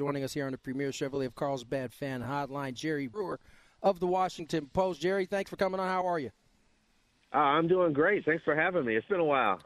Joining 0.00 0.24
us 0.24 0.32
here 0.32 0.46
on 0.46 0.52
the 0.52 0.56
Premier 0.56 0.88
Chevrolet 0.92 1.26
of 1.26 1.34
Carlsbad 1.34 1.92
Fan 1.92 2.22
Hotline, 2.22 2.72
Jerry 2.72 3.06
Brewer 3.06 3.38
of 3.82 4.00
the 4.00 4.06
Washington 4.06 4.70
Post. 4.72 5.02
Jerry, 5.02 5.26
thanks 5.26 5.50
for 5.50 5.56
coming 5.56 5.78
on. 5.78 5.86
How 5.88 6.08
are 6.08 6.18
you? 6.18 6.30
Uh, 7.34 7.36
I'm 7.36 7.68
doing 7.68 7.92
great. 7.92 8.24
Thanks 8.24 8.42
for 8.42 8.56
having 8.56 8.86
me. 8.86 8.96
It's 8.96 9.06
been 9.08 9.20
a 9.20 9.24
while. 9.24 9.60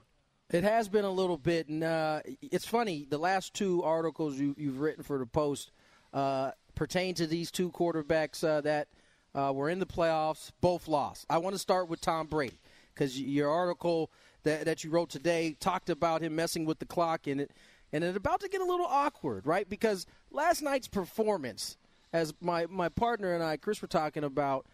It 0.51 0.65
has 0.65 0.89
been 0.89 1.05
a 1.05 1.11
little 1.11 1.37
bit, 1.39 1.69
and 1.69 1.85
uh, 1.85 2.23
it's 2.43 2.67
funny. 2.67 3.07
The 3.09 3.17
last 3.17 3.55
two 3.55 3.85
articles 3.85 4.37
you, 4.37 4.57
have 4.59 4.81
written 4.81 5.05
for 5.05 5.19
the 5.19 5.27
Post 5.27 5.71
uh, 6.13 6.51
pertain 6.75 7.15
to 7.15 7.29
these 7.29 7.53
two 7.53 7.71
quarterbacks 7.71 8.43
uh, 8.43 8.61
that 8.63 8.89
uh, 9.37 9.53
were 9.55 9.71
in 9.71 9.79
the 9.79 9.87
playoffs, 9.87 10.51
both 10.61 10.89
lost. 10.89 11.27
I 11.31 11.39
want 11.39 11.55
to 11.55 11.61
start 11.61 11.89
with 11.89 12.01
Tom 12.01 12.27
Brady 12.27 12.59
because 12.93 13.21
your 13.21 13.51
article 13.51 14.11
that, 14.43 14.65
that 14.65 14.83
you 14.83 14.91
wrote 14.91 15.11
today 15.11 15.57
talked 15.61 15.91
about 15.91 16.23
him 16.23 16.35
messing 16.35 16.65
with 16.65 16.81
the 16.81 16.87
clock, 16.87 17.29
and 17.29 17.43
it 17.43 17.53
and 17.95 18.03
it's 18.03 18.17
about 18.17 18.41
to 18.41 18.49
get 18.49 18.61
a 18.61 18.65
little 18.65 18.87
awkward, 18.87 19.47
right? 19.47 19.69
Because 19.69 20.05
last 20.35 20.63
night's 20.63 20.89
performance, 20.89 21.77
as 22.13 22.35
my, 22.41 22.67
my 22.67 22.89
partner 22.89 23.35
and 23.35 23.43
I, 23.43 23.57
Chris, 23.57 23.81
were 23.81 23.89
talking 23.89 24.25
about, 24.25 24.67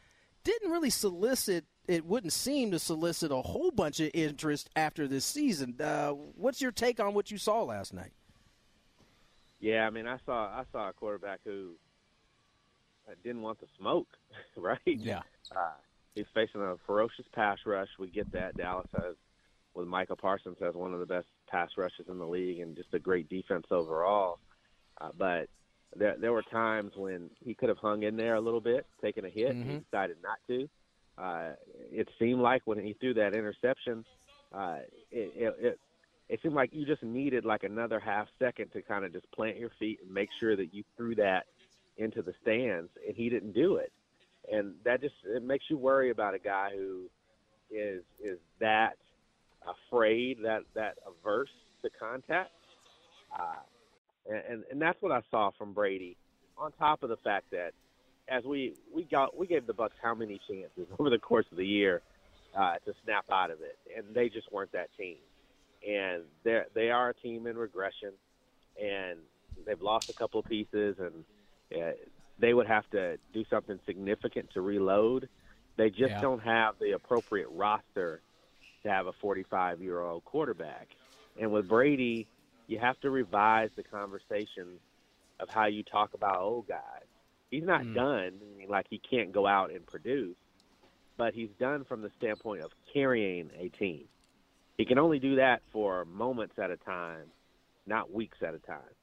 didn't 0.43 0.71
really 0.71 0.91
solicit, 0.91 1.65
it 1.87 2.05
wouldn't 2.05 2.33
seem 2.33 2.71
to 2.71 2.79
solicit 2.79 3.31
a 3.31 3.43
whole 3.43 3.71
bunch 3.71 4.01
of 4.01 4.11
interest 4.15 4.71
after 4.75 5.07
this 5.07 5.25
season. 5.25 5.77
Uh, 5.81 6.11
what's 6.11 6.61
your 6.61 6.73
take 6.73 6.99
on 6.99 7.15
what 7.15 7.31
you 7.31 7.39
saw 7.39 7.63
last 7.63 7.93
night? 7.93 8.13
Yeah, 9.61 9.87
I 9.87 9.91
mean, 9.91 10.07
I 10.07 10.17
saw 10.25 10.47
I 10.47 10.65
saw 10.73 10.89
a 10.89 10.93
quarterback 10.95 11.41
who 11.45 11.73
uh, 13.07 13.13
didn't 13.23 13.43
want 13.43 13.61
the 13.61 13.67
smoke, 13.79 14.09
right? 14.57 14.79
Yeah. 14.87 15.21
Uh, 15.55 15.73
he's 16.15 16.25
facing 16.35 16.63
a 16.63 16.77
ferocious 16.87 17.27
pass 17.35 17.59
rush. 17.67 17.89
We 17.99 18.09
get 18.09 18.33
that. 18.33 18.57
Dallas 18.57 18.89
has 18.97 19.17
with 19.75 19.87
Micah 19.87 20.17
Parsons 20.17 20.57
has 20.61 20.75
one 20.75 20.95
of 20.95 21.01
the 21.01 21.07
best 21.07 21.27
pass 21.49 21.71
rushes 21.77 22.07
in 22.09 22.19
the 22.19 22.27
league 22.27 22.61
and 22.61 22.75
just 22.75 22.93
a 22.95 22.99
great 22.99 23.29
defense 23.29 23.67
overall. 23.71 24.39
Uh, 25.01 25.11
but 25.17 25.49
there 25.97 26.17
there 26.19 26.33
were 26.33 26.43
times 26.43 26.93
when 26.97 27.31
he 27.45 27.55
could 27.55 27.69
have 27.69 27.79
hung 27.79 28.03
in 28.03 28.17
there 28.17 28.35
a 28.35 28.41
little 28.41 28.61
bit, 28.61 28.87
taken 29.03 29.25
a 29.25 29.29
hit, 29.31 29.51
mm-hmm. 29.51 29.63
and 29.63 29.71
he 29.71 29.79
decided 29.79 30.17
not 30.23 30.39
to. 30.47 30.69
Uh, 31.19 31.53
it 31.93 32.09
seemed 32.19 32.41
like 32.41 32.63
when 32.65 32.79
he 32.79 32.95
threw 32.95 33.13
that 33.15 33.35
interception, 33.35 34.05
uh, 34.55 34.79
it, 35.11 35.33
it, 35.37 35.57
it 35.61 35.81
it 36.29 36.41
seemed 36.43 36.55
like 36.55 36.73
you 36.73 36.87
just 36.87 37.03
needed 37.03 37.45
like 37.45 37.65
another 37.65 37.99
half 37.99 38.29
second 38.39 38.71
to 38.73 38.83
kind 38.83 39.05
of 39.05 39.13
just 39.13 39.31
plant 39.33 39.59
your 39.59 39.71
feet 39.81 39.99
and 40.03 40.13
make 40.13 40.29
sure 40.39 40.55
that 40.55 40.73
you 40.73 40.85
threw 40.97 41.15
that 41.17 41.47
into 41.97 42.23
the 42.23 42.33
stands, 42.41 42.91
and 43.07 43.17
he 43.17 43.29
didn't 43.29 43.53
do 43.53 43.77
it. 43.77 43.93
And 44.51 44.75
that 44.85 45.01
just 45.01 45.15
it 45.25 45.43
makes 45.43 45.65
you 45.69 45.77
worry 45.77 46.11
about 46.11 46.35
a 46.35 46.39
guy 46.39 46.71
who 46.75 47.11
is 47.71 48.03
is 48.23 48.39
that 48.61 48.97
afraid, 49.67 50.39
that 50.45 50.63
that 50.75 50.99
averse 51.07 51.51
to 51.83 51.91
contact, 51.91 52.53
uh, 53.39 53.57
and 54.31 54.65
and 54.71 54.81
that's 54.81 55.01
what 55.03 55.13
I 55.13 55.23
saw 55.31 55.51
from 55.57 55.73
Brady. 55.73 56.17
On 56.59 56.73
top 56.73 57.03
of 57.03 57.09
the 57.09 57.17
fact 57.17 57.51
that 57.53 57.73
as 58.29 58.45
we 58.45 58.75
we 58.95 59.05
got 59.05 59.37
we 59.37 59.47
gave 59.47 59.67
the 59.67 59.75
Bucs 59.75 59.91
how 60.03 60.15
many 60.15 60.41
chances 60.49 60.87
over 60.99 61.11
the 61.11 61.19
course 61.19 61.47
of 61.51 61.57
the 61.57 61.67
year 61.67 62.03
uh, 62.57 62.75
to 62.85 62.95
snap 63.05 63.25
out 63.31 63.51
of 63.51 63.61
it, 63.61 63.79
and 63.97 64.15
they 64.15 64.29
just 64.29 64.51
weren't 64.53 64.73
that 64.73 64.89
team. 64.97 65.17
And 65.87 66.23
they 66.45 66.63
they 66.75 66.91
are 66.91 67.11
a 67.11 67.15
team 67.15 67.47
in 67.47 67.57
regression, 67.57 68.13
and 68.81 69.19
they've 69.67 69.81
lost 69.81 70.11
a 70.11 70.15
couple 70.15 70.41
of 70.41 70.47
pieces, 70.47 70.97
and 70.99 71.25
uh, 71.83 71.93
they 72.39 72.55
would 72.55 72.67
have 72.67 72.89
to 72.91 73.19
do 73.33 73.45
something 73.51 73.79
significant 73.87 74.51
to 74.55 74.61
reload. 74.61 75.29
They 75.77 75.91
just 75.91 76.11
yeah. 76.11 76.21
don't 76.21 76.43
have 76.43 76.75
the 76.79 76.93
appropriate 76.93 77.49
roster 77.51 78.21
to 78.83 78.89
have 78.89 79.07
a 79.07 79.13
45 79.13 79.81
year 79.81 80.01
old 80.01 80.25
quarterback. 80.25 80.89
And 81.41 81.53
with 81.53 81.69
Brady, 81.69 82.27
you 82.71 82.79
have 82.79 82.99
to 83.01 83.11
revise 83.11 83.71
the 83.75 83.83
conversation 83.83 84.79
of 85.41 85.49
how 85.49 85.67
you 85.67 85.83
talk 85.83 86.15
about 86.15 86.39
old 86.39 86.69
guys. 86.69 86.79
He's 87.51 87.65
not 87.65 87.83
mm. 87.83 87.95
done, 87.97 88.33
like 88.69 88.87
he 88.89 88.99
can't 88.99 89.33
go 89.33 89.45
out 89.45 89.73
and 89.73 89.85
produce, 89.85 90.37
but 91.17 91.35
he's 91.35 91.51
done 91.59 91.85
from 91.85 92.01
the 92.01 92.11
standpoint 92.17 92.63
of 92.63 92.71
carrying 92.95 93.51
a 93.59 93.71
team. 93.71 94.05
He 94.79 94.85
can 94.85 94.99
only 94.99 95.19
do 95.19 95.37
that 95.37 95.63
for 95.73 96.05
moments 96.05 96.61
at 96.63 96.71
a 96.71 96.77
time, 96.77 97.27
not 97.89 98.13
weeks 98.13 98.39
at 98.41 98.55
a 98.55 98.61
time. 98.61 98.95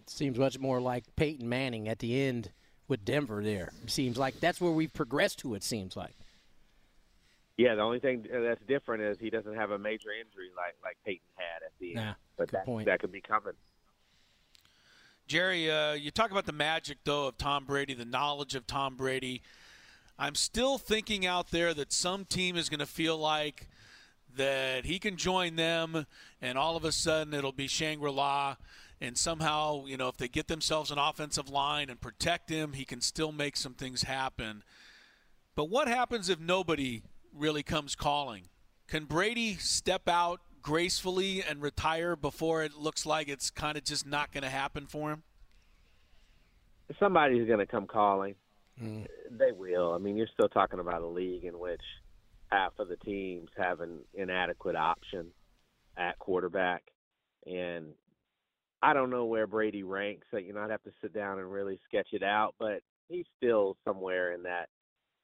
It 0.00 0.10
seems 0.10 0.36
much 0.36 0.58
more 0.58 0.80
like 0.80 1.04
Peyton 1.14 1.48
Manning 1.48 1.88
at 1.88 2.00
the 2.00 2.22
end 2.22 2.50
with 2.88 3.04
Denver 3.04 3.40
there. 3.44 3.70
Seems 3.86 4.18
like 4.18 4.40
that's 4.40 4.60
where 4.60 4.72
we've 4.72 4.92
progressed 4.92 5.38
to, 5.38 5.54
it 5.54 5.62
seems 5.62 5.96
like. 5.96 6.16
Yeah, 7.56 7.74
the 7.74 7.82
only 7.82 8.00
thing 8.00 8.26
that's 8.30 8.62
different 8.66 9.02
is 9.02 9.18
he 9.18 9.30
doesn't 9.30 9.54
have 9.54 9.70
a 9.70 9.78
major 9.78 10.08
injury 10.10 10.50
like 10.56 10.74
like 10.82 10.96
Peyton 11.04 11.26
had 11.36 11.62
at 11.64 11.72
the 11.78 11.94
nah, 11.94 12.00
end. 12.00 12.14
But 12.36 12.50
that 12.50 12.64
point. 12.64 12.86
that 12.86 13.00
could 13.00 13.12
be 13.12 13.20
coming. 13.20 13.52
Jerry, 15.26 15.70
uh, 15.70 15.92
you 15.92 16.10
talk 16.10 16.30
about 16.30 16.46
the 16.46 16.52
magic 16.52 16.98
though 17.04 17.28
of 17.28 17.38
Tom 17.38 17.64
Brady, 17.64 17.94
the 17.94 18.04
knowledge 18.04 18.54
of 18.54 18.66
Tom 18.66 18.96
Brady. 18.96 19.42
I'm 20.18 20.34
still 20.34 20.78
thinking 20.78 21.26
out 21.26 21.50
there 21.50 21.74
that 21.74 21.92
some 21.92 22.24
team 22.24 22.56
is 22.56 22.68
going 22.68 22.80
to 22.80 22.86
feel 22.86 23.18
like 23.18 23.68
that 24.36 24.84
he 24.84 24.98
can 24.98 25.16
join 25.16 25.56
them, 25.56 26.06
and 26.40 26.56
all 26.56 26.76
of 26.76 26.84
a 26.84 26.92
sudden 26.92 27.34
it'll 27.34 27.52
be 27.52 27.66
Shangri-La. 27.66 28.56
And 29.00 29.18
somehow, 29.18 29.84
you 29.86 29.96
know, 29.96 30.08
if 30.08 30.16
they 30.16 30.28
get 30.28 30.46
themselves 30.46 30.90
an 30.90 30.98
offensive 30.98 31.48
line 31.48 31.90
and 31.90 32.00
protect 32.00 32.48
him, 32.48 32.74
he 32.74 32.84
can 32.84 33.00
still 33.00 33.32
make 33.32 33.56
some 33.56 33.74
things 33.74 34.02
happen. 34.02 34.62
But 35.56 35.68
what 35.68 35.88
happens 35.88 36.28
if 36.28 36.38
nobody 36.38 37.02
really 37.36 37.62
comes 37.62 37.94
calling. 37.94 38.48
Can 38.88 39.04
Brady 39.04 39.54
step 39.54 40.08
out 40.08 40.40
gracefully 40.60 41.42
and 41.42 41.60
retire 41.60 42.14
before 42.14 42.62
it 42.62 42.74
looks 42.76 43.04
like 43.04 43.28
it's 43.28 43.50
kind 43.50 43.76
of 43.76 43.84
just 43.84 44.06
not 44.06 44.32
going 44.32 44.42
to 44.42 44.50
happen 44.50 44.86
for 44.86 45.10
him? 45.10 45.22
Somebody's 47.00 47.46
going 47.46 47.58
to 47.58 47.66
come 47.66 47.86
calling. 47.86 48.34
Mm. 48.80 49.06
They 49.30 49.52
will. 49.52 49.92
I 49.92 49.98
mean, 49.98 50.16
you're 50.16 50.28
still 50.32 50.48
talking 50.48 50.78
about 50.78 51.02
a 51.02 51.06
league 51.06 51.44
in 51.44 51.58
which 51.58 51.80
half 52.50 52.72
of 52.78 52.88
the 52.88 52.96
teams 52.96 53.48
have 53.56 53.80
an 53.80 54.00
inadequate 54.14 54.76
option 54.76 55.28
at 55.96 56.18
quarterback. 56.18 56.82
And 57.46 57.86
I 58.82 58.92
don't 58.92 59.10
know 59.10 59.24
where 59.24 59.46
Brady 59.46 59.82
ranks. 59.82 60.26
That 60.32 60.44
you 60.44 60.52
know, 60.52 60.60
I'd 60.60 60.70
have 60.70 60.82
to 60.84 60.92
sit 61.00 61.12
down 61.12 61.38
and 61.38 61.50
really 61.50 61.80
sketch 61.88 62.08
it 62.12 62.22
out, 62.22 62.54
but 62.58 62.82
he's 63.08 63.26
still 63.36 63.76
somewhere 63.84 64.32
in 64.32 64.42
that 64.42 64.68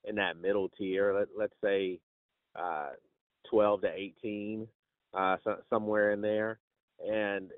in 0.05 0.17
that 0.17 0.41
middle 0.41 0.69
tier. 0.79 1.15
Let, 1.15 1.29
let's 1.37 1.55
say 1.63 2.01
uh, 2.59 2.91
12 3.51 3.83
to 3.83 3.89
18, 3.89 4.67
uh, 5.15 5.37
so, 5.45 5.57
somewhere 5.71 6.13
in 6.13 6.21
there. 6.21 6.59
And 7.07 7.51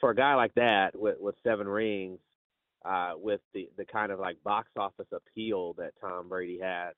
for 0.00 0.10
a 0.10 0.14
guy 0.14 0.34
like 0.34 0.54
that 0.54 0.90
with, 0.94 1.16
with 1.20 1.34
seven 1.44 1.68
rings, 1.68 2.18
uh, 2.84 3.12
with 3.16 3.40
the, 3.54 3.68
the 3.76 3.84
kind 3.84 4.12
of 4.12 4.18
like 4.18 4.42
box 4.42 4.68
office 4.76 5.06
appeal 5.12 5.74
that 5.74 5.92
Tom 6.00 6.28
Brady 6.28 6.58
has, 6.62 6.94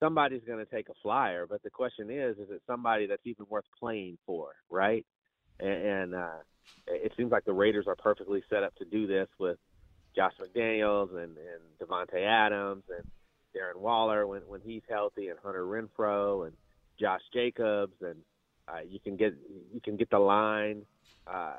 somebody's 0.00 0.42
going 0.46 0.64
to 0.64 0.70
take 0.70 0.88
a 0.88 0.94
flyer. 1.02 1.46
But 1.46 1.62
the 1.62 1.70
question 1.70 2.10
is, 2.10 2.36
is 2.38 2.50
it 2.50 2.62
somebody 2.66 3.06
that's 3.06 3.26
even 3.26 3.46
worth 3.48 3.64
playing 3.78 4.18
for, 4.26 4.52
right? 4.70 5.04
And, 5.60 5.86
and 5.86 6.14
uh, 6.14 6.40
it 6.86 7.12
seems 7.16 7.30
like 7.30 7.44
the 7.44 7.52
Raiders 7.52 7.86
are 7.86 7.96
perfectly 7.96 8.42
set 8.48 8.62
up 8.62 8.74
to 8.76 8.84
do 8.84 9.06
this 9.06 9.28
with 9.38 9.58
Josh 10.16 10.32
McDaniels 10.40 11.10
and, 11.10 11.36
and 11.36 11.62
Davante 11.80 12.24
Adams 12.24 12.84
and– 12.96 13.06
Darren 13.56 13.80
Waller 13.80 14.26
when 14.26 14.42
when 14.42 14.60
he's 14.60 14.82
healthy, 14.88 15.28
and 15.28 15.38
Hunter 15.42 15.64
Renfrow 15.64 16.46
and 16.46 16.56
Josh 16.98 17.22
Jacobs, 17.32 17.94
and 18.00 18.16
uh, 18.68 18.80
you 18.88 18.98
can 19.00 19.16
get 19.16 19.34
you 19.72 19.80
can 19.80 19.96
get 19.96 20.10
the 20.10 20.18
line. 20.18 20.82
Uh, 21.26 21.54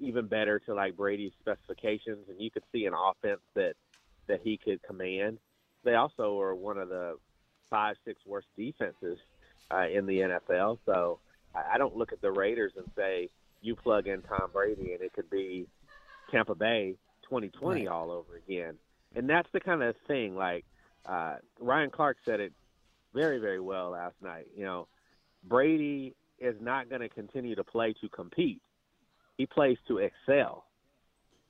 even 0.00 0.26
better 0.26 0.58
to 0.58 0.74
like 0.74 0.96
Brady's 0.96 1.32
specifications, 1.40 2.28
and 2.28 2.40
you 2.40 2.50
could 2.50 2.64
see 2.72 2.86
an 2.86 2.94
offense 2.94 3.40
that 3.54 3.74
that 4.26 4.40
he 4.42 4.56
could 4.56 4.82
command. 4.82 5.38
They 5.84 5.94
also 5.94 6.38
are 6.40 6.54
one 6.54 6.78
of 6.78 6.88
the 6.88 7.16
five, 7.70 7.96
six 8.04 8.20
worst 8.26 8.48
defenses 8.56 9.18
uh, 9.70 9.86
in 9.92 10.06
the 10.06 10.20
NFL. 10.20 10.78
So 10.86 11.18
I, 11.54 11.74
I 11.74 11.78
don't 11.78 11.96
look 11.96 12.12
at 12.12 12.20
the 12.20 12.30
Raiders 12.30 12.72
and 12.76 12.86
say 12.96 13.28
you 13.62 13.76
plug 13.76 14.06
in 14.06 14.22
Tom 14.22 14.50
Brady 14.52 14.92
and 14.92 15.02
it 15.02 15.12
could 15.12 15.30
be 15.30 15.66
Tampa 16.30 16.54
Bay 16.54 16.96
2020 17.22 17.80
right. 17.80 17.88
all 17.88 18.10
over 18.10 18.36
again. 18.36 18.74
And 19.14 19.28
that's 19.28 19.48
the 19.52 19.60
kind 19.60 19.82
of 19.82 19.94
thing. 20.06 20.36
Like 20.36 20.64
uh, 21.08 21.36
Ryan 21.60 21.90
Clark 21.90 22.18
said 22.24 22.40
it 22.40 22.52
very, 23.14 23.38
very 23.38 23.60
well 23.60 23.90
last 23.90 24.16
night. 24.22 24.46
You 24.56 24.64
know, 24.64 24.88
Brady 25.44 26.14
is 26.38 26.56
not 26.60 26.88
going 26.88 27.00
to 27.00 27.08
continue 27.08 27.54
to 27.54 27.64
play 27.64 27.94
to 28.00 28.08
compete. 28.08 28.60
He 29.38 29.46
plays 29.46 29.78
to 29.88 29.98
excel. 29.98 30.64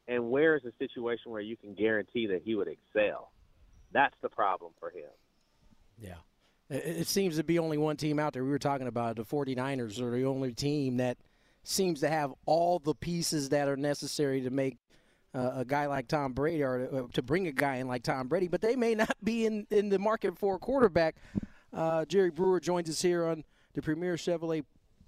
And 0.08 0.30
where 0.30 0.56
is 0.56 0.64
a 0.64 0.72
situation 0.78 1.32
where 1.32 1.40
you 1.40 1.56
can 1.56 1.74
guarantee 1.74 2.26
that 2.28 2.42
he 2.44 2.54
would 2.54 2.68
excel? 2.68 3.32
That's 3.92 4.14
the 4.22 4.28
problem 4.28 4.72
for 4.78 4.90
him. 4.90 5.10
Yeah. 5.98 6.16
It 6.68 7.06
seems 7.06 7.36
to 7.36 7.44
be 7.44 7.58
only 7.58 7.78
one 7.78 7.96
team 7.96 8.18
out 8.18 8.32
there. 8.32 8.44
We 8.44 8.50
were 8.50 8.58
talking 8.58 8.88
about 8.88 9.16
the 9.16 9.24
49ers 9.24 10.00
are 10.00 10.10
the 10.10 10.24
only 10.24 10.52
team 10.52 10.96
that 10.96 11.16
seems 11.62 12.00
to 12.00 12.08
have 12.08 12.32
all 12.44 12.78
the 12.80 12.94
pieces 12.94 13.50
that 13.50 13.68
are 13.68 13.76
necessary 13.76 14.40
to 14.42 14.50
make 14.50 14.78
uh, 15.36 15.52
a 15.56 15.64
guy 15.64 15.86
like 15.86 16.08
Tom 16.08 16.32
Brady 16.32 16.62
or 16.62 16.86
to, 16.86 16.96
uh, 16.96 17.06
to, 17.12 17.22
bring 17.22 17.46
a 17.46 17.52
guy 17.52 17.76
in 17.76 17.88
like 17.88 18.02
Tom 18.02 18.26
Brady, 18.26 18.48
but 18.48 18.62
they 18.62 18.74
may 18.74 18.94
not 18.94 19.16
be 19.22 19.44
in, 19.44 19.66
in 19.70 19.90
the 19.90 19.98
market 19.98 20.38
for 20.38 20.56
a 20.56 20.58
quarterback. 20.58 21.16
Uh, 21.72 22.06
Jerry 22.06 22.30
Brewer 22.30 22.58
joins 22.58 22.88
us 22.88 23.02
here 23.02 23.26
on 23.26 23.44
the 23.74 23.82
Premier 23.82 24.14
Chevrolet 24.14 24.64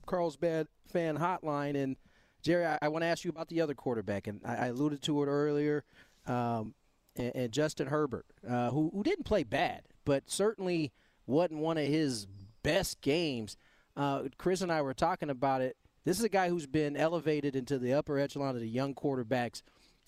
Carlsbad 0.06 0.68
fan 0.86 1.16
hotline. 1.16 1.82
And 1.82 1.96
Jerry, 2.42 2.66
I, 2.66 2.78
I 2.82 2.88
want 2.88 3.02
to 3.02 3.06
ask 3.06 3.24
you 3.24 3.30
about 3.30 3.48
the 3.48 3.62
other 3.62 3.74
quarterback, 3.74 4.26
and 4.26 4.40
I, 4.44 4.56
I 4.56 4.66
alluded 4.66 5.02
to 5.02 5.22
it 5.22 5.26
earlier. 5.26 5.84
Um, 6.26 6.74
and, 7.16 7.32
and, 7.34 7.52
Justin 7.52 7.86
Herbert, 7.86 8.26
uh, 8.46 8.70
who, 8.70 8.90
who 8.92 9.02
didn't 9.02 9.24
play 9.24 9.44
bad, 9.44 9.82
but 10.04 10.30
certainly 10.30 10.92
wasn't 11.26 11.60
one 11.60 11.78
of 11.78 11.86
his 11.86 12.26
best 12.62 13.00
games. 13.00 13.56
Uh, 13.96 14.24
Chris 14.36 14.60
and 14.60 14.70
I 14.70 14.82
were 14.82 14.92
talking 14.92 15.30
about 15.30 15.62
it. 15.62 15.76
This 16.04 16.18
is 16.18 16.24
a 16.24 16.28
guy 16.28 16.48
who's 16.48 16.66
been 16.66 16.96
elevated 16.96 17.56
into 17.56 17.78
the 17.78 17.94
upper 17.94 18.18
echelon 18.18 18.54
of 18.54 18.60
the 18.60 18.68
young 18.68 18.94
quarterbacks, 18.94 19.62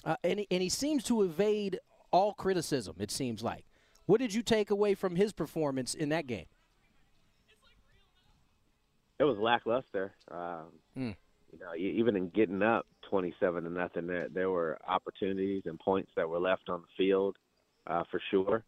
uh, 0.05 0.17
and, 0.25 0.41
he, 0.41 0.47
and 0.51 0.63
he 0.63 0.69
seems 0.69 1.05
to 1.05 1.23
evade 1.23 1.79
all 2.11 2.33
criticism, 2.33 2.97
it 2.99 3.11
seems 3.11 3.43
like. 3.43 3.65
What 4.07 4.21
did 4.21 4.35
you 4.35 4.43
take 4.43 4.71
away 4.71 4.95
from 4.95 5.17
his 5.17 5.33
performance 5.33 5.95
in 5.95 6.09
that 6.09 6.27
game? 6.27 6.47
It 9.19 9.25
was 9.25 9.39
lackluster. 9.39 10.13
Um, 10.31 10.73
mm. 10.97 11.17
You 11.53 11.59
know, 11.59 11.75
even 11.77 12.17
in 12.17 12.29
getting 12.31 12.63
up 12.63 12.87
twenty-seven 13.09 13.65
to 13.65 13.71
nothing, 13.71 14.07
there 14.07 14.29
there 14.29 14.51
were 14.51 14.79
opportunities 14.89 15.65
and 15.67 15.79
points 15.79 16.11
that 16.17 16.29
were 16.29 16.39
left 16.39 16.69
on 16.69 16.81
the 16.83 16.87
field, 16.97 17.37
uh, 17.87 18.05
for 18.11 18.21
sure. 18.31 18.65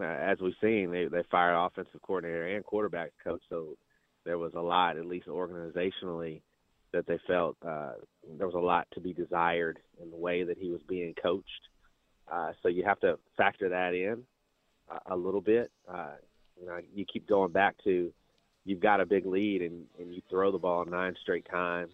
Uh, 0.00 0.04
as 0.04 0.38
we've 0.40 0.54
seen, 0.62 0.90
they 0.90 1.06
they 1.06 1.22
fired 1.30 1.54
offensive 1.54 2.00
coordinator 2.02 2.46
and 2.46 2.64
quarterback 2.64 3.10
coach, 3.22 3.42
so 3.50 3.76
there 4.24 4.38
was 4.38 4.54
a 4.54 4.60
lot, 4.60 4.96
at 4.96 5.06
least 5.06 5.26
organizationally, 5.26 6.40
that 6.96 7.06
they 7.06 7.18
felt 7.26 7.56
uh, 7.66 7.92
there 8.38 8.46
was 8.46 8.54
a 8.54 8.58
lot 8.58 8.86
to 8.92 9.00
be 9.00 9.12
desired 9.12 9.78
in 10.02 10.10
the 10.10 10.16
way 10.16 10.42
that 10.42 10.58
he 10.58 10.70
was 10.70 10.80
being 10.88 11.14
coached. 11.22 11.68
Uh, 12.30 12.52
so 12.62 12.68
you 12.68 12.84
have 12.84 12.98
to 13.00 13.18
factor 13.36 13.68
that 13.68 13.94
in 13.94 14.22
uh, 14.90 14.98
a 15.14 15.16
little 15.16 15.40
bit. 15.40 15.70
Uh, 15.88 16.14
you 16.58 16.66
know, 16.66 16.78
you 16.94 17.04
keep 17.04 17.28
going 17.28 17.52
back 17.52 17.76
to 17.84 18.10
you've 18.64 18.80
got 18.80 19.00
a 19.00 19.06
big 19.06 19.26
lead 19.26 19.62
and, 19.62 19.84
and 19.98 20.14
you 20.14 20.22
throw 20.28 20.50
the 20.50 20.58
ball 20.58 20.84
nine 20.84 21.14
straight 21.22 21.46
times. 21.50 21.92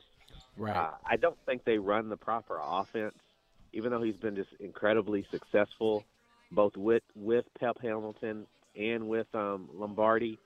Right. 0.56 0.76
Uh, 0.76 0.92
I 1.04 1.16
don't 1.16 1.36
think 1.46 1.64
they 1.64 1.78
run 1.78 2.08
the 2.08 2.16
proper 2.16 2.58
offense, 2.62 3.18
even 3.72 3.90
though 3.90 4.02
he's 4.02 4.16
been 4.16 4.36
just 4.36 4.50
incredibly 4.60 5.26
successful, 5.30 6.04
both 6.52 6.76
with 6.76 7.02
with 7.16 7.44
Pep 7.58 7.76
Hamilton 7.82 8.46
and 8.76 9.08
with 9.08 9.26
um, 9.34 9.68
Lombardi. 9.74 10.38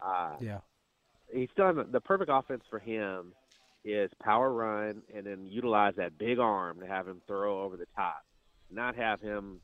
Uh, 0.00 0.36
yeah. 0.40 0.58
He's 1.32 1.48
done 1.56 1.84
the 1.90 2.00
perfect 2.00 2.30
offense 2.32 2.62
for 2.70 2.78
him 2.78 3.32
is 3.84 4.10
power 4.22 4.52
run 4.52 5.02
and 5.14 5.26
then 5.26 5.46
utilize 5.46 5.94
that 5.96 6.18
big 6.18 6.38
arm 6.38 6.80
to 6.80 6.86
have 6.86 7.06
him 7.06 7.20
throw 7.26 7.62
over 7.62 7.76
the 7.76 7.86
top, 7.94 8.24
not 8.70 8.96
have 8.96 9.20
him 9.20 9.60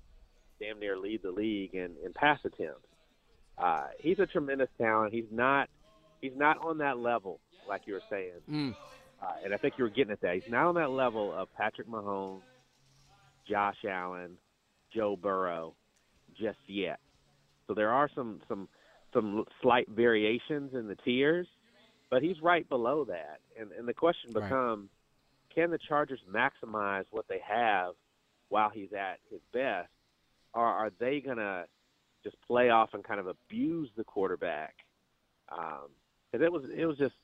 damn 0.60 0.78
near 0.78 0.98
lead 0.98 1.22
the 1.22 1.30
league 1.30 1.74
in, 1.74 1.94
in 2.04 2.12
pass 2.14 2.38
attempts. 2.44 2.86
Uh, 3.56 3.86
he's 3.98 4.18
a 4.18 4.26
tremendous 4.26 4.68
talent. 4.78 5.12
He's 5.12 5.30
not 5.30 5.68
he's 6.20 6.36
not 6.36 6.58
on 6.64 6.78
that 6.78 6.98
level, 6.98 7.40
like 7.68 7.82
you 7.86 7.94
were 7.94 8.02
saying. 8.10 8.32
Mm. 8.50 8.74
Uh, 9.22 9.32
and 9.44 9.54
I 9.54 9.56
think 9.56 9.74
you 9.76 9.84
were 9.84 9.90
getting 9.90 10.12
at 10.12 10.20
that. 10.22 10.34
He's 10.34 10.50
not 10.50 10.66
on 10.66 10.74
that 10.76 10.90
level 10.90 11.32
of 11.34 11.48
Patrick 11.54 11.88
Mahomes, 11.88 12.40
Josh 13.48 13.76
Allen, 13.88 14.38
Joe 14.94 15.16
Burrow, 15.20 15.74
just 16.38 16.58
yet. 16.66 17.00
So 17.66 17.74
there 17.74 17.90
are 17.90 18.08
some 18.14 18.40
some 18.48 18.68
some 19.12 19.44
slight 19.60 19.88
variations 19.88 20.74
in 20.74 20.88
the 20.88 20.96
tiers, 21.04 21.46
but 22.10 22.22
he's 22.22 22.40
right 22.42 22.68
below 22.68 23.04
that. 23.04 23.40
And 23.58 23.70
and 23.72 23.88
the 23.88 23.94
question 23.94 24.32
becomes, 24.32 24.88
right. 24.90 25.54
can 25.54 25.70
the 25.70 25.78
Chargers 25.78 26.20
maximize 26.30 27.04
what 27.10 27.26
they 27.28 27.40
have 27.46 27.94
while 28.48 28.70
he's 28.70 28.92
at 28.92 29.18
his 29.30 29.40
best, 29.52 29.88
or 30.52 30.64
are 30.64 30.90
they 30.98 31.20
gonna 31.20 31.64
just 32.24 32.36
play 32.46 32.70
off 32.70 32.90
and 32.92 33.04
kind 33.04 33.20
of 33.20 33.28
abuse 33.28 33.88
the 33.96 34.04
quarterback? 34.04 34.74
Um, 35.50 35.88
because 36.30 36.44
it 36.44 36.52
was 36.52 36.64
it 36.76 36.86
was 36.86 36.98
just 36.98 37.14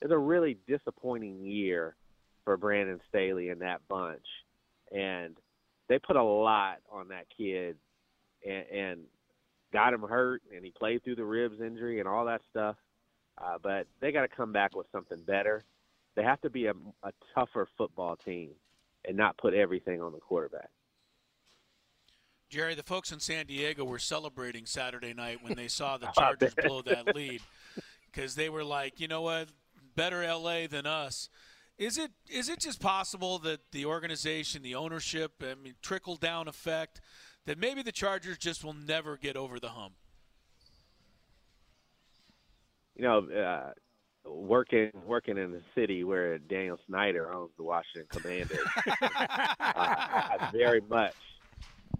it 0.00 0.06
was 0.08 0.12
a 0.12 0.18
really 0.18 0.58
disappointing 0.68 1.44
year 1.44 1.96
for 2.44 2.56
Brandon 2.56 3.00
Staley 3.08 3.48
and 3.48 3.62
that 3.62 3.80
bunch, 3.88 4.26
and 4.92 5.36
they 5.88 5.98
put 5.98 6.16
a 6.16 6.22
lot 6.22 6.78
on 6.90 7.08
that 7.08 7.26
kid, 7.36 7.76
and, 8.46 8.64
and 8.68 9.00
got 9.72 9.92
him 9.92 10.02
hurt, 10.02 10.42
and 10.54 10.64
he 10.64 10.70
played 10.70 11.02
through 11.02 11.16
the 11.16 11.24
ribs 11.24 11.60
injury 11.60 12.00
and 12.00 12.08
all 12.08 12.26
that 12.26 12.42
stuff. 12.50 12.76
Uh, 13.36 13.58
but 13.62 13.86
they 14.00 14.12
got 14.12 14.22
to 14.22 14.28
come 14.28 14.52
back 14.52 14.76
with 14.76 14.86
something 14.92 15.20
better. 15.26 15.64
They 16.14 16.22
have 16.22 16.40
to 16.42 16.50
be 16.50 16.66
a, 16.66 16.74
a 17.02 17.12
tougher 17.34 17.66
football 17.76 18.16
team 18.16 18.50
and 19.04 19.16
not 19.16 19.36
put 19.36 19.54
everything 19.54 20.00
on 20.00 20.12
the 20.12 20.20
quarterback. 20.20 20.70
Jerry, 22.48 22.74
the 22.74 22.84
folks 22.84 23.10
in 23.10 23.18
San 23.18 23.46
Diego 23.46 23.84
were 23.84 23.98
celebrating 23.98 24.66
Saturday 24.66 25.12
night 25.12 25.38
when 25.42 25.54
they 25.54 25.66
saw 25.66 25.96
the 25.96 26.06
Chargers 26.18 26.54
blow 26.54 26.82
that 26.82 27.14
lead 27.14 27.40
because 28.12 28.36
they 28.36 28.48
were 28.48 28.62
like, 28.62 29.00
you 29.00 29.08
know 29.08 29.22
what, 29.22 29.48
better 29.96 30.24
LA 30.24 30.66
than 30.68 30.86
us. 30.86 31.28
Is 31.76 31.98
it 31.98 32.12
is 32.30 32.48
it 32.48 32.60
just 32.60 32.80
possible 32.80 33.40
that 33.40 33.72
the 33.72 33.86
organization, 33.86 34.62
the 34.62 34.76
ownership, 34.76 35.42
I 35.42 35.56
mean, 35.56 35.74
trickle 35.82 36.14
down 36.14 36.46
effect, 36.46 37.00
that 37.46 37.58
maybe 37.58 37.82
the 37.82 37.90
Chargers 37.90 38.38
just 38.38 38.62
will 38.62 38.74
never 38.74 39.16
get 39.16 39.36
over 39.36 39.58
the 39.58 39.70
hump? 39.70 39.94
You 42.96 43.02
know, 43.02 43.28
uh, 43.30 43.72
working 44.28 44.90
working 45.06 45.36
in 45.36 45.52
the 45.52 45.62
city 45.74 46.04
where 46.04 46.38
Daniel 46.38 46.78
Snyder 46.86 47.32
owns 47.32 47.50
the 47.56 47.64
Washington 47.64 48.06
Commanders, 48.08 48.66
uh, 48.86 49.08
I 49.60 50.50
very 50.52 50.80
much 50.88 51.14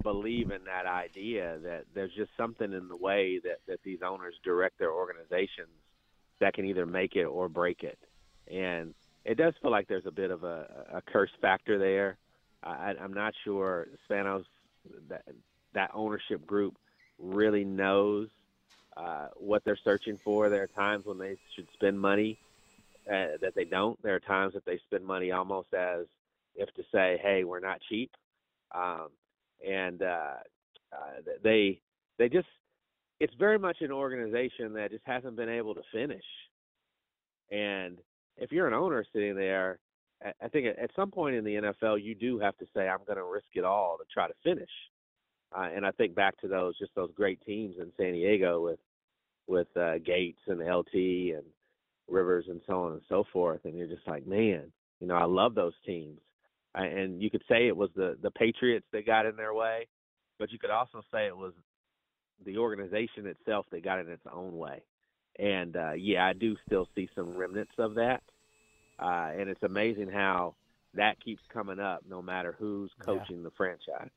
believe 0.03 0.51
in 0.51 0.65
that 0.65 0.87
idea 0.87 1.59
that 1.63 1.85
there's 1.95 2.13
just 2.15 2.31
something 2.37 2.73
in 2.73 2.89
the 2.89 2.97
way 2.97 3.41
that, 3.43 3.59
that 3.67 3.83
these 3.83 4.01
owners 4.07 4.35
direct 4.45 4.79
their 4.79 4.93
organizations 4.93 5.69
that 6.41 6.55
can 6.55 6.67
either 6.67 6.87
make 6.87 7.17
it 7.17 7.25
or 7.25 7.49
break 7.49 7.83
it. 7.83 7.99
And 8.49 8.95
it 9.25 9.37
does 9.37 9.55
feel 9.63 9.71
like 9.71 9.89
there's 9.89 10.07
a 10.07 10.13
bit 10.13 10.31
of 10.31 10.45
a, 10.45 10.87
a 10.93 11.03
curse 11.03 11.31
factor 11.41 11.79
there. 11.79 12.19
I, 12.63 12.95
I'm 13.01 13.13
not 13.13 13.35
sure 13.45 13.89
Spanos 14.09 14.45
that 15.09 15.25
that 15.75 15.91
ownership 15.95 16.47
group 16.47 16.77
really 17.19 17.65
knows 17.65 18.29
uh, 18.97 19.29
what 19.37 19.65
they're 19.65 19.79
searching 19.83 20.19
for. 20.23 20.49
There 20.49 20.63
are 20.63 20.69
times 20.69 21.05
when 21.05 21.19
they 21.19 21.37
should 21.55 21.69
spend 21.75 22.01
money 22.01 22.39
uh, 23.09 23.39
that 23.41 23.55
they 23.55 23.65
don't. 23.65 24.01
There 24.03 24.15
are 24.15 24.21
times 24.21 24.55
that 24.55 24.65
they 24.65 24.79
spend 24.87 25.05
money 25.05 25.33
almost 25.33 25.73
as 25.75 26.07
if 26.55 26.73
to 26.75 26.85
say, 26.93 27.21
"Hey, 27.23 27.45
we're 27.45 27.61
not 27.61 27.81
cheap," 27.89 28.11
um, 28.75 29.09
and 29.67 30.03
uh, 30.03 30.37
uh, 30.93 31.33
they 31.43 31.81
they 32.19 32.29
just 32.29 32.49
it's 33.21 33.35
very 33.35 33.59
much 33.59 33.81
an 33.81 33.93
organization 33.93 34.73
that 34.75 34.91
just 34.91 35.05
hasn't 35.07 35.37
been 35.37 35.49
able 35.49 35.75
to 35.75 35.83
finish. 35.93 36.25
And 37.51 37.99
if 38.37 38.53
you're 38.53 38.67
an 38.67 38.75
owner 38.75 39.05
sitting 39.13 39.37
there, 39.37 39.79
I 40.43 40.49
think 40.49 40.67
at 40.67 40.91
some 40.97 41.11
point 41.11 41.37
in 41.37 41.45
the 41.45 41.55
NFL, 41.55 42.03
you 42.03 42.15
do 42.15 42.39
have 42.39 42.57
to 42.59 42.67
say, 42.75 42.89
I'm 42.89 43.05
going 43.07 43.19
to 43.19 43.25
risk 43.25 43.47
it 43.55 43.65
all 43.65 43.99
to 43.99 44.05
try 44.13 44.27
to 44.27 44.35
finish. 44.43 44.71
Uh, 45.57 45.69
and 45.75 45.87
I 45.87 45.93
think 45.93 46.15
back 46.15 46.39
to 46.41 46.49
those 46.49 46.77
just 46.79 46.95
those 46.95 47.11
great 47.15 47.41
teams 47.45 47.77
in 47.79 47.93
San 47.97 48.13
Diego 48.13 48.63
with 48.63 48.81
with 49.47 49.69
uh, 49.77 49.99
Gates 49.99 50.41
and 50.47 50.61
LT 50.61 50.95
and 51.35 51.45
Rivers 52.09 52.47
and 52.49 52.61
so 52.67 52.85
on 52.85 52.93
and 52.93 53.03
so 53.09 53.25
forth. 53.33 53.61
And 53.65 53.77
you're 53.77 53.87
just 53.87 54.07
like, 54.07 54.27
man, 54.27 54.73
you 55.01 55.07
know, 55.07 55.15
I 55.15 55.25
love 55.25 55.55
those 55.55 55.75
teams. 55.87 56.21
and 56.75 57.23
you 57.23 57.31
could 57.31 57.45
say 57.49 57.69
it 57.69 57.77
was 57.77 57.91
the 57.95 58.17
the 58.21 58.31
Patriots 58.31 58.87
that 58.93 59.07
got 59.07 59.27
in 59.27 59.37
their 59.37 59.55
way, 59.55 59.87
but 60.39 60.51
you 60.51 60.59
could 60.59 60.71
also 60.71 61.03
say 61.13 61.27
it 61.27 61.37
was 61.37 61.53
the 62.45 62.59
organization 62.59 63.27
itself 63.27 63.67
that 63.71 63.85
got 63.85 64.01
in 64.01 64.09
its 64.09 64.27
own 64.33 64.57
way. 64.59 64.83
And 65.39 65.77
uh, 65.77 65.93
yeah, 65.93 66.27
I 66.27 66.33
do 66.33 66.57
still 66.67 66.89
see 66.95 67.09
some 67.15 67.37
remnants 67.37 67.73
of 67.79 67.95
that. 67.95 68.23
Uh, 68.99 69.31
and 69.37 69.49
it's 69.49 69.63
amazing 69.63 70.09
how 70.09 70.55
that 70.95 71.23
keeps 71.23 71.43
coming 71.53 71.81
up 71.81 72.03
no 72.09 72.23
matter 72.23 72.55
who's 72.59 72.91
coaching 73.05 73.39
yeah. 73.39 73.45
the 73.45 73.51
franchise. 73.57 74.11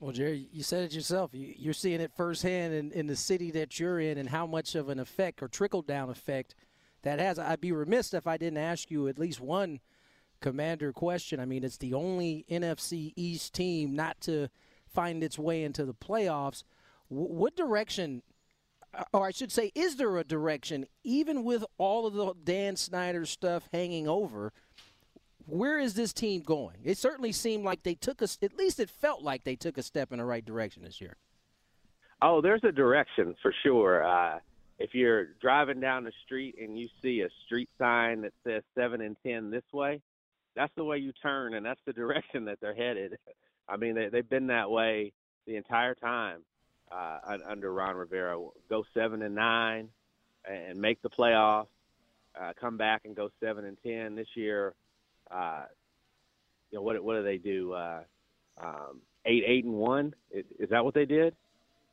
Well, 0.00 0.12
Jerry, 0.12 0.48
you 0.52 0.62
said 0.62 0.84
it 0.84 0.92
yourself. 0.92 1.30
You, 1.32 1.70
are 1.70 1.74
seeing 1.74 2.00
it 2.00 2.12
firsthand 2.16 2.72
in, 2.72 2.92
in 2.92 3.08
the 3.08 3.16
city 3.16 3.50
that 3.52 3.80
you're 3.80 3.98
in 3.98 4.16
and 4.16 4.28
how 4.28 4.46
much 4.46 4.76
of 4.76 4.88
an 4.88 5.00
effect 5.00 5.42
or 5.42 5.48
trickle 5.48 5.82
down 5.82 6.08
effect 6.08 6.54
that 7.02 7.18
has. 7.18 7.36
I'd 7.36 7.60
be 7.60 7.72
remiss 7.72 8.14
if 8.14 8.26
I 8.26 8.36
didn't 8.36 8.58
ask 8.58 8.92
you 8.92 9.08
at 9.08 9.18
least 9.18 9.40
one 9.40 9.80
commander 10.40 10.92
question. 10.92 11.40
I 11.40 11.46
mean, 11.46 11.64
it's 11.64 11.78
the 11.78 11.94
only 11.94 12.44
NFC 12.48 13.12
East 13.16 13.54
team 13.54 13.96
not 13.96 14.20
to 14.22 14.48
find 14.86 15.24
its 15.24 15.36
way 15.36 15.64
into 15.64 15.84
the 15.84 15.94
playoffs. 15.94 16.62
W- 17.10 17.32
what 17.32 17.56
direction, 17.56 18.22
or 19.12 19.26
I 19.26 19.32
should 19.32 19.50
say, 19.50 19.72
is 19.74 19.96
there 19.96 20.16
a 20.16 20.22
direction, 20.22 20.86
even 21.02 21.42
with 21.42 21.64
all 21.76 22.06
of 22.06 22.14
the 22.14 22.34
Dan 22.44 22.76
Snyder 22.76 23.26
stuff 23.26 23.68
hanging 23.72 24.06
over? 24.06 24.52
Where 25.48 25.78
is 25.78 25.94
this 25.94 26.12
team 26.12 26.42
going? 26.42 26.76
It 26.84 26.98
certainly 26.98 27.32
seemed 27.32 27.64
like 27.64 27.82
they 27.82 27.94
took 27.94 28.20
us. 28.22 28.38
At 28.42 28.56
least 28.56 28.78
it 28.78 28.90
felt 28.90 29.22
like 29.22 29.44
they 29.44 29.56
took 29.56 29.78
a 29.78 29.82
step 29.82 30.12
in 30.12 30.18
the 30.18 30.24
right 30.24 30.44
direction 30.44 30.82
this 30.82 31.00
year. 31.00 31.16
Oh, 32.20 32.40
there's 32.40 32.64
a 32.64 32.72
direction 32.72 33.34
for 33.40 33.54
sure. 33.62 34.04
Uh, 34.06 34.40
if 34.78 34.94
you're 34.94 35.28
driving 35.40 35.80
down 35.80 36.04
the 36.04 36.12
street 36.24 36.56
and 36.60 36.78
you 36.78 36.88
see 37.00 37.22
a 37.22 37.28
street 37.46 37.70
sign 37.78 38.22
that 38.22 38.32
says 38.44 38.62
seven 38.74 39.00
and 39.00 39.16
ten 39.24 39.50
this 39.50 39.64
way, 39.72 40.00
that's 40.54 40.72
the 40.76 40.84
way 40.84 40.98
you 40.98 41.12
turn, 41.22 41.54
and 41.54 41.64
that's 41.64 41.80
the 41.86 41.92
direction 41.94 42.44
that 42.44 42.58
they're 42.60 42.74
headed. 42.74 43.16
I 43.68 43.76
mean, 43.76 43.94
they, 43.94 44.08
they've 44.08 44.28
been 44.28 44.48
that 44.48 44.70
way 44.70 45.12
the 45.46 45.56
entire 45.56 45.94
time 45.94 46.40
uh, 46.92 47.38
under 47.48 47.72
Ron 47.72 47.96
Rivera. 47.96 48.38
Go 48.68 48.84
seven 48.92 49.22
and 49.22 49.34
nine, 49.34 49.88
and 50.44 50.78
make 50.78 51.00
the 51.00 51.10
playoffs. 51.10 51.68
Uh, 52.38 52.52
come 52.60 52.76
back 52.76 53.02
and 53.04 53.16
go 53.16 53.30
seven 53.40 53.64
and 53.64 53.76
ten 53.82 54.14
this 54.14 54.28
year 54.34 54.74
uh, 55.30 55.64
you 56.70 56.78
know, 56.78 56.82
what 56.82 57.02
what 57.02 57.14
do 57.14 57.22
they 57.22 57.38
do? 57.38 57.72
Uh, 57.72 58.02
um, 58.62 59.00
eight 59.26 59.44
eight 59.46 59.64
and 59.64 59.74
one. 59.74 60.14
Is, 60.30 60.44
is 60.58 60.70
that 60.70 60.84
what 60.84 60.94
they 60.94 61.06
did? 61.06 61.34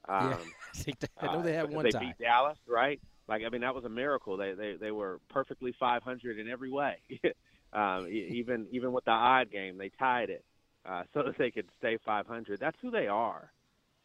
Um, 0.07 0.37
yeah, 0.85 0.93
I 1.19 1.33
know 1.33 1.41
they 1.41 1.53
had 1.53 1.65
uh, 1.65 1.69
one 1.69 1.85
they 1.85 1.91
time. 1.91 2.07
beat 2.07 2.17
Dallas, 2.19 2.57
right? 2.67 2.99
Like 3.27 3.43
I 3.45 3.49
mean, 3.49 3.61
that 3.61 3.73
was 3.73 3.85
a 3.85 3.89
miracle. 3.89 4.37
They 4.37 4.53
they 4.53 4.75
they 4.79 4.91
were 4.91 5.19
perfectly 5.29 5.73
500 5.79 6.39
in 6.39 6.49
every 6.49 6.71
way. 6.71 6.97
um, 7.73 8.07
even 8.07 8.67
even 8.71 8.91
with 8.91 9.05
the 9.05 9.11
odd 9.11 9.51
game, 9.51 9.77
they 9.77 9.91
tied 9.97 10.29
it 10.29 10.43
uh, 10.87 11.03
so 11.13 11.23
that 11.23 11.37
they 11.37 11.51
could 11.51 11.67
stay 11.77 11.97
500. 12.05 12.59
That's 12.59 12.77
who 12.81 12.91
they 12.91 13.07
are, 13.07 13.51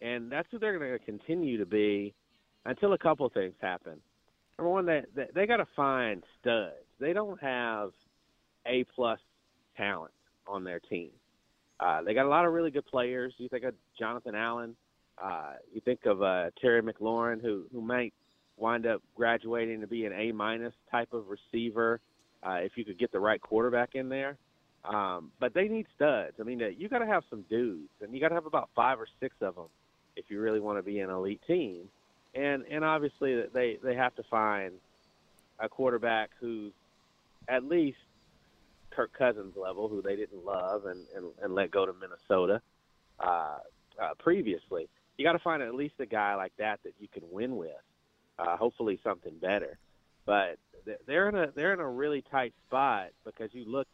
and 0.01 0.31
that's 0.31 0.49
who 0.51 0.59
they're 0.59 0.79
going 0.79 0.93
to 0.93 1.05
continue 1.05 1.59
to 1.59 1.67
be 1.67 2.15
until 2.65 2.93
a 2.93 2.99
couple 2.99 3.29
things 3.29 3.55
happen. 3.61 4.01
Number 4.59 4.71
one, 4.71 4.87
they 4.87 5.03
they, 5.15 5.27
they 5.35 5.47
got 5.47 5.59
to 5.59 5.67
find 5.77 6.23
studs. 6.41 6.77
They 6.99 7.13
don't 7.13 7.41
have 7.41 7.91
a 8.67 8.85
plus 8.95 9.21
talent 9.77 10.13
on 10.47 10.65
their 10.65 10.81
team. 10.81 11.11
Uh, 11.79 12.03
they 12.03 12.15
got 12.15 12.27
a 12.27 12.29
lot 12.29 12.45
of 12.45 12.53
really 12.53 12.71
good 12.71 12.87
players. 12.87 13.33
You 13.39 13.49
think 13.49 13.65
of 13.65 13.75
Jonathan 13.99 14.35
Allen. 14.35 14.77
Uh, 15.23 15.55
you 15.73 15.81
think 15.81 16.05
of 16.07 16.23
uh, 16.23 16.51
Terry 16.61 16.83
McLaurin, 16.83 17.41
who 17.41 17.65
who 17.73 17.81
might 17.81 18.13
wind 18.57 18.87
up 18.87 19.03
graduating 19.17 19.81
to 19.81 19.87
be 19.87 20.05
an 20.05 20.13
A 20.13 20.33
minus 20.33 20.75
type 20.91 21.13
of 21.13 21.25
receiver 21.29 22.01
uh, 22.43 22.59
if 22.63 22.73
you 22.77 22.85
could 22.85 22.99
get 22.99 23.13
the 23.13 23.21
right 23.21 23.41
quarterback 23.41 23.95
in 23.95 24.09
there. 24.09 24.37
Um, 24.85 25.31
but 25.39 25.53
they 25.53 25.69
need 25.69 25.87
studs. 25.95 26.35
I 26.41 26.43
mean, 26.43 26.63
uh, 26.63 26.69
you 26.69 26.89
got 26.89 27.01
to 27.01 27.07
have 27.07 27.25
some 27.29 27.45
dudes, 27.51 27.91
and 28.01 28.15
you 28.15 28.21
got 28.21 28.29
to 28.29 28.35
have 28.35 28.47
about 28.47 28.71
five 28.75 28.99
or 28.99 29.07
six 29.19 29.35
of 29.41 29.55
them 29.55 29.67
if 30.17 30.27
you 30.29 30.41
really 30.41 30.61
want 30.61 30.79
to 30.79 30.83
be 30.83 31.01
an 31.01 31.11
elite 31.11 31.41
team. 31.47 31.89
And 32.35 32.65
and 32.71 32.85
obviously 32.85 33.43
they 33.53 33.79
they 33.83 33.95
have 33.95 34.15
to 34.17 34.23
find 34.25 34.73
a 35.59 35.69
quarterback 35.69 36.31
who's 36.41 36.73
at 37.49 37.65
least 37.65 37.99
Kirk 38.91 39.13
Cousins 39.17 39.55
level, 39.57 39.89
who 39.89 40.03
they 40.03 40.17
didn't 40.17 40.45
love 40.45 40.87
and, 40.87 41.07
and, 41.17 41.27
and 41.43 41.55
let 41.55 41.71
go 41.71 41.87
to 41.87 41.93
Minnesota 41.93 42.61
uh, 43.19 43.59
uh, 44.01 44.15
previously. 44.19 44.89
You 45.17 45.25
got 45.25 45.33
to 45.33 45.39
find 45.39 45.63
at 45.63 45.75
least 45.75 45.95
a 45.99 46.07
guy 46.07 46.35
like 46.35 46.53
that 46.59 46.81
that 46.85 46.95
you 46.99 47.09
can 47.09 47.23
win 47.31 47.57
with. 47.57 47.71
Uh, 48.39 48.57
hopefully, 48.57 48.99
something 49.05 49.35
better. 49.41 49.79
But 50.25 50.59
they're 51.07 51.29
in 51.29 51.35
a 51.35 51.51
they're 51.55 51.75
in 51.75 51.81
a 51.81 51.89
really 51.89 52.25
tight 52.31 52.55
spot 52.67 53.09
because 53.25 53.51
you 53.53 53.65
look 53.67 53.87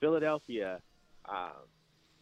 Philadelphia. 0.00 0.80
Um, 1.28 1.66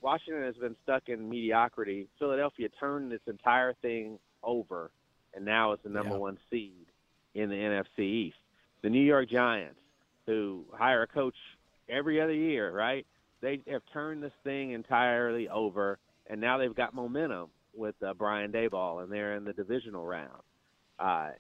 Washington 0.01 0.43
has 0.45 0.57
been 0.57 0.77
stuck 0.83 1.09
in 1.09 1.29
mediocrity. 1.29 2.09
Philadelphia 2.19 2.69
turned 2.81 3.11
this 3.11 3.21
entire 3.27 3.75
thing 3.75 4.19
over, 4.43 4.91
and 5.35 5.45
now 5.45 5.73
it's 5.73 5.83
the 5.83 5.89
number 5.89 6.15
yeah. 6.15 6.19
one 6.19 6.39
seed 6.51 6.87
in 7.35 7.49
the 7.49 7.57
NFC 7.57 8.01
East. 8.01 8.37
The 8.83 8.91
New 8.91 9.03
York 9.03 9.29
Giants, 9.29 9.81
who 10.27 10.65
hire 10.73 11.03
a 11.03 11.07
coach 11.07 11.37
every 11.88 12.21
other 12.21 12.35
year, 12.35 12.71
right? 12.71 13.07
They 13.40 13.61
have 13.68 13.83
turned 13.92 14.23
this 14.23 14.33
thing 14.45 14.73
entirely 14.73 15.49
over, 15.49 15.99
and 16.26 16.40
now 16.40 16.59
they've 16.59 16.75
got 16.75 16.95
momentum 16.95 17.50
with 17.75 17.95
uh, 18.02 18.14
Brian 18.14 18.50
Daboll, 18.52 19.02
and 19.02 19.12
they're 19.12 19.37
in 19.37 19.45
the 19.45 19.52
divisional 19.52 20.04
round. 20.04 20.42
Uh, 20.99 21.30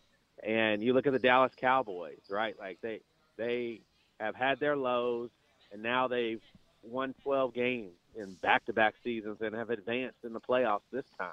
and 0.42 0.82
you 0.82 0.92
look 0.92 1.06
at 1.06 1.12
the 1.12 1.18
Dallas 1.18 1.52
Cowboys, 1.56 2.20
right? 2.30 2.54
Like 2.58 2.78
they 2.80 3.00
they 3.36 3.80
have 4.20 4.36
had 4.36 4.60
their 4.60 4.76
lows, 4.76 5.30
and 5.72 5.82
now 5.82 6.08
they've 6.08 6.42
won 6.82 7.14
12 7.22 7.54
games 7.54 7.92
in 8.16 8.34
back-to-back 8.34 8.94
seasons 9.02 9.38
and 9.40 9.54
have 9.54 9.70
advanced 9.70 10.18
in 10.24 10.32
the 10.32 10.40
playoffs 10.40 10.82
this 10.92 11.04
time. 11.18 11.30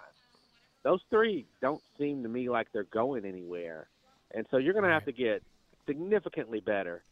Those 0.83 1.01
three 1.09 1.45
don't 1.61 1.81
seem 1.97 2.23
to 2.23 2.29
me 2.29 2.49
like 2.49 2.71
they're 2.71 2.83
going 2.83 3.25
anywhere, 3.25 3.87
and 4.33 4.45
so 4.49 4.57
you're 4.57 4.73
going 4.73 4.85
to 4.85 4.91
have 4.91 5.05
to 5.05 5.11
get 5.11 5.43
significantly 5.85 6.59
better 6.59 7.03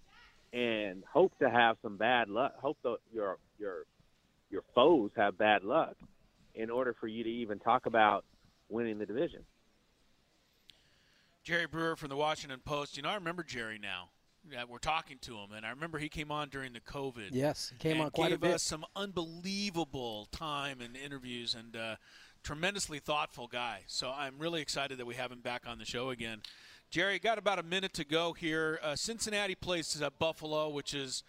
and 0.53 1.03
hope 1.11 1.37
to 1.39 1.49
have 1.49 1.77
some 1.81 1.97
bad 1.97 2.29
luck. 2.29 2.53
Hope 2.61 2.77
that 2.83 2.97
your 3.11 3.37
your 3.59 3.85
your 4.49 4.61
foes 4.75 5.11
have 5.17 5.37
bad 5.37 5.63
luck 5.63 5.95
in 6.55 6.69
order 6.69 6.95
for 6.99 7.07
you 7.07 7.23
to 7.23 7.29
even 7.29 7.59
talk 7.59 7.87
about 7.87 8.23
winning 8.69 8.99
the 8.99 9.05
division. 9.05 9.41
Jerry 11.43 11.65
Brewer 11.65 11.95
from 11.95 12.09
the 12.09 12.15
Washington 12.15 12.61
Post. 12.63 12.95
You 12.95 13.03
know, 13.03 13.09
I 13.09 13.15
remember 13.15 13.43
Jerry 13.43 13.79
now. 13.81 14.09
Yeah, 14.49 14.65
we're 14.69 14.77
talking 14.77 15.17
to 15.21 15.37
him, 15.37 15.53
and 15.55 15.65
I 15.65 15.69
remember 15.69 15.97
he 15.97 16.09
came 16.09 16.29
on 16.29 16.49
during 16.49 16.73
the 16.73 16.81
COVID. 16.81 17.29
Yes, 17.31 17.71
he 17.71 17.77
came 17.77 18.01
on 18.01 18.11
quite 18.11 18.33
a 18.33 18.37
bit. 18.37 18.47
Gave 18.47 18.55
us 18.55 18.63
some 18.63 18.85
unbelievable 18.93 20.27
time 20.31 20.81
and 20.81 20.97
interviews, 20.97 21.55
and 21.55 21.75
uh, 21.75 21.95
tremendously 22.43 22.99
thoughtful 22.99 23.47
guy. 23.47 23.79
So 23.87 24.11
I'm 24.15 24.37
really 24.37 24.61
excited 24.61 24.97
that 24.99 25.05
we 25.05 25.15
have 25.15 25.31
him 25.31 25.39
back 25.39 25.63
on 25.65 25.79
the 25.79 25.85
show 25.85 26.09
again. 26.09 26.41
Jerry, 26.93 27.17
got 27.17 27.39
about 27.39 27.57
a 27.57 27.63
minute 27.63 27.91
to 27.93 28.03
go 28.03 28.33
here. 28.33 28.79
Uh, 28.83 28.95
Cincinnati 28.95 29.55
plays 29.55 29.99
at 29.99 30.19
Buffalo, 30.19 30.69
which 30.69 30.93
is 30.93 31.23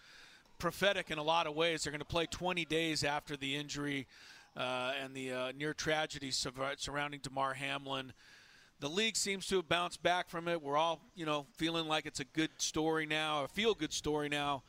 prophetic 0.59 1.09
in 1.09 1.17
a 1.17 1.23
lot 1.23 1.47
of 1.47 1.55
ways. 1.55 1.81
They're 1.81 1.91
going 1.91 2.01
to 2.01 2.05
play 2.05 2.27
20 2.27 2.65
days 2.65 3.03
after 3.03 3.35
the 3.35 3.55
injury 3.55 4.05
uh, 4.55 4.91
and 5.01 5.15
the 5.15 5.31
uh, 5.31 5.51
near 5.57 5.73
tragedy 5.73 6.29
surrounding 6.29 7.19
Damar 7.23 7.55
Hamlin. 7.55 8.13
The 8.79 8.89
league 8.89 9.15
seems 9.15 9.47
to 9.47 9.55
have 9.55 9.67
bounced 9.67 10.03
back 10.03 10.29
from 10.29 10.47
it. 10.47 10.61
We're 10.61 10.77
all, 10.77 11.01
you 11.15 11.25
know, 11.25 11.47
feeling 11.57 11.87
like 11.87 12.05
it's 12.05 12.19
a 12.19 12.25
good 12.25 12.51
story 12.57 13.07
now, 13.07 13.43
a 13.43 13.47
feel-good 13.47 13.91
story 13.91 14.29
now. 14.29 14.61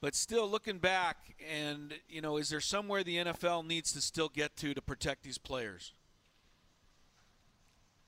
But 0.00 0.14
still, 0.14 0.48
looking 0.48 0.78
back, 0.78 1.34
and 1.52 1.92
you 2.08 2.20
know, 2.20 2.36
is 2.36 2.48
there 2.48 2.60
somewhere 2.60 3.02
the 3.02 3.16
NFL 3.16 3.66
needs 3.66 3.92
to 3.94 4.00
still 4.00 4.28
get 4.28 4.56
to 4.58 4.72
to 4.72 4.80
protect 4.80 5.24
these 5.24 5.36
players? 5.36 5.94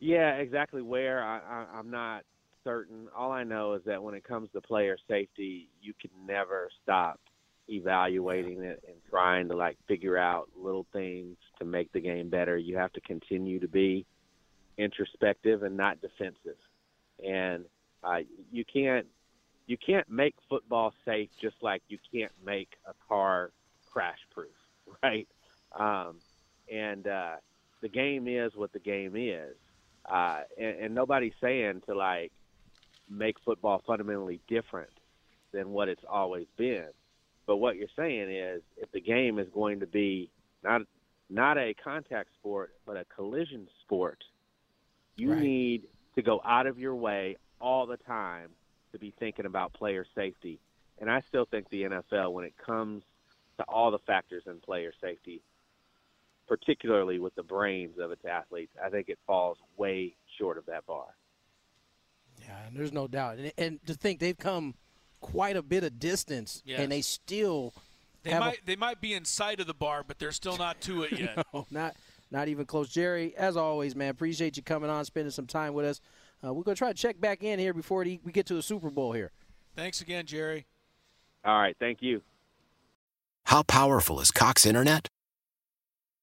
Yeah, 0.00 0.36
exactly 0.36 0.80
where 0.80 1.22
I, 1.22 1.38
I, 1.38 1.66
I'm 1.78 1.90
not 1.90 2.24
certain. 2.64 3.08
All 3.16 3.30
I 3.30 3.44
know 3.44 3.74
is 3.74 3.82
that 3.84 4.02
when 4.02 4.14
it 4.14 4.24
comes 4.24 4.48
to 4.54 4.60
player 4.60 4.96
safety, 5.06 5.68
you 5.82 5.92
can 6.00 6.10
never 6.26 6.70
stop 6.82 7.20
evaluating 7.68 8.62
it 8.62 8.82
and 8.88 8.96
trying 9.08 9.48
to 9.48 9.54
like 9.54 9.76
figure 9.86 10.16
out 10.16 10.48
little 10.56 10.86
things 10.92 11.36
to 11.58 11.64
make 11.64 11.92
the 11.92 12.00
game 12.00 12.30
better. 12.30 12.56
You 12.56 12.78
have 12.78 12.92
to 12.94 13.00
continue 13.02 13.60
to 13.60 13.68
be 13.68 14.06
introspective 14.78 15.62
and 15.62 15.76
not 15.76 16.00
defensive. 16.00 16.58
And 17.24 17.66
uh, 18.02 18.20
you 18.50 18.64
can't 18.64 19.06
you 19.66 19.76
can't 19.76 20.10
make 20.10 20.34
football 20.48 20.94
safe 21.04 21.28
just 21.40 21.56
like 21.60 21.82
you 21.88 21.98
can't 22.12 22.32
make 22.44 22.70
a 22.88 22.94
car 23.06 23.50
crash 23.92 24.18
proof, 24.34 24.48
right? 25.02 25.28
Um, 25.78 26.16
and 26.72 27.06
uh, 27.06 27.36
the 27.82 27.88
game 27.88 28.26
is 28.26 28.52
what 28.56 28.72
the 28.72 28.78
game 28.80 29.14
is 29.14 29.54
uh, 30.10 30.40
and, 30.58 30.76
and 30.80 30.94
nobody's 30.94 31.32
saying 31.40 31.82
to 31.86 31.94
like 31.94 32.32
make 33.08 33.36
football 33.44 33.82
fundamentally 33.86 34.40
different 34.48 34.90
than 35.52 35.70
what 35.70 35.88
it's 35.88 36.04
always 36.08 36.46
been. 36.56 36.88
But 37.46 37.56
what 37.56 37.76
you're 37.76 37.88
saying 37.96 38.30
is, 38.30 38.62
if 38.76 38.90
the 38.92 39.00
game 39.00 39.38
is 39.38 39.48
going 39.52 39.80
to 39.80 39.86
be 39.86 40.30
not 40.62 40.82
not 41.28 41.58
a 41.58 41.74
contact 41.74 42.30
sport, 42.34 42.74
but 42.86 42.96
a 42.96 43.04
collision 43.04 43.68
sport, 43.82 44.22
you 45.16 45.32
right. 45.32 45.40
need 45.40 45.82
to 46.16 46.22
go 46.22 46.40
out 46.44 46.66
of 46.66 46.78
your 46.78 46.94
way 46.94 47.36
all 47.60 47.86
the 47.86 47.96
time 47.96 48.48
to 48.92 48.98
be 48.98 49.14
thinking 49.18 49.46
about 49.46 49.72
player 49.72 50.04
safety. 50.14 50.58
And 50.98 51.10
I 51.10 51.20
still 51.28 51.44
think 51.44 51.68
the 51.70 51.82
NFL, 51.84 52.32
when 52.32 52.44
it 52.44 52.54
comes 52.58 53.04
to 53.58 53.64
all 53.64 53.90
the 53.90 53.98
factors 54.00 54.42
in 54.46 54.58
player 54.58 54.92
safety, 55.00 55.40
particularly 56.50 57.20
with 57.20 57.32
the 57.36 57.44
brains 57.44 57.96
of 58.00 58.10
its 58.10 58.24
athletes, 58.24 58.72
I 58.84 58.88
think 58.88 59.08
it 59.08 59.20
falls 59.24 59.56
way 59.76 60.16
short 60.36 60.58
of 60.58 60.66
that 60.66 60.84
bar. 60.84 61.06
Yeah, 62.42 62.66
and 62.66 62.76
there's 62.76 62.92
no 62.92 63.06
doubt. 63.06 63.38
And, 63.38 63.52
and 63.56 63.86
to 63.86 63.94
think 63.94 64.18
they've 64.18 64.36
come 64.36 64.74
quite 65.20 65.56
a 65.56 65.62
bit 65.62 65.84
of 65.84 66.00
distance, 66.00 66.60
yes. 66.66 66.80
and 66.80 66.90
they 66.90 67.02
still 67.02 67.72
They 68.24 68.36
might 68.36 68.58
a, 68.58 68.66
they 68.66 68.74
might 68.74 69.00
be 69.00 69.14
in 69.14 69.24
sight 69.24 69.60
of 69.60 69.68
the 69.68 69.74
bar, 69.74 70.02
but 70.04 70.18
they're 70.18 70.32
still 70.32 70.56
not 70.56 70.80
to 70.82 71.04
it 71.04 71.12
yet. 71.20 71.46
no, 71.54 71.68
not 71.70 71.94
not 72.32 72.48
even 72.48 72.66
close. 72.66 72.88
Jerry, 72.88 73.32
as 73.36 73.56
always, 73.56 73.94
man, 73.94 74.10
appreciate 74.10 74.56
you 74.56 74.64
coming 74.64 74.90
on, 74.90 75.04
spending 75.04 75.30
some 75.30 75.46
time 75.46 75.72
with 75.72 75.86
us. 75.86 76.00
Uh, 76.44 76.52
we're 76.52 76.64
gonna 76.64 76.74
try 76.74 76.88
to 76.88 76.98
check 76.98 77.20
back 77.20 77.44
in 77.44 77.60
here 77.60 77.72
before 77.72 78.00
we 78.00 78.18
get 78.32 78.46
to 78.46 78.54
the 78.54 78.62
Super 78.62 78.90
Bowl 78.90 79.12
here. 79.12 79.30
Thanks 79.76 80.00
again, 80.00 80.26
Jerry. 80.26 80.66
All 81.44 81.60
right, 81.60 81.76
thank 81.78 82.02
you. 82.02 82.22
How 83.44 83.62
powerful 83.62 84.18
is 84.18 84.32
Cox 84.32 84.66
Internet? 84.66 85.06